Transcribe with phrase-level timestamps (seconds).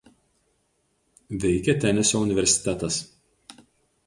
[1.43, 2.99] Veikia Tenesio universitetas.